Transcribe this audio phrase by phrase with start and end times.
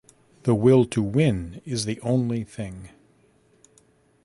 [0.45, 2.89] The will to win is the only thing.